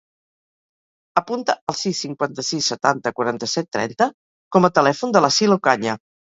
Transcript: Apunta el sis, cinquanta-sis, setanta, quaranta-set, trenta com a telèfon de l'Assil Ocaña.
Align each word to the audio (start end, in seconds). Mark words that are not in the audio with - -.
Apunta 1.21 1.55
el 1.73 1.77
sis, 1.81 1.99
cinquanta-sis, 2.05 2.69
setanta, 2.71 3.11
quaranta-set, 3.19 3.69
trenta 3.79 4.09
com 4.57 4.67
a 4.67 4.73
telèfon 4.81 5.15
de 5.19 5.23
l'Assil 5.27 5.57
Ocaña. 5.59 5.97